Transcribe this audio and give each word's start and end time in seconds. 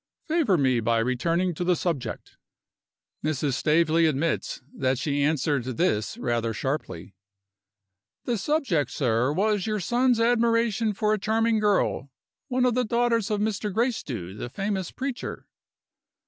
Favor 0.25 0.57
me 0.57 0.79
by 0.79 0.97
returning 0.97 1.53
to 1.53 1.63
the 1.63 1.75
subject." 1.75 2.35
Mrs. 3.23 3.53
Staveley 3.53 4.07
admits 4.07 4.63
that 4.73 4.97
she 4.97 5.21
answered 5.21 5.63
this 5.65 6.17
rather 6.17 6.55
sharply: 6.55 7.13
"The 8.25 8.39
subject, 8.39 8.89
sir, 8.89 9.31
was 9.31 9.67
your 9.67 9.79
son's 9.79 10.19
admiration 10.19 10.93
for 10.93 11.13
a 11.13 11.19
charming 11.19 11.59
girl: 11.59 12.09
one 12.47 12.65
of 12.65 12.73
the 12.73 12.83
daughters 12.83 13.29
of 13.29 13.41
Mr. 13.41 13.71
Gracedieu, 13.71 14.33
the 14.35 14.49
famous 14.49 14.89
preacher." 14.89 15.45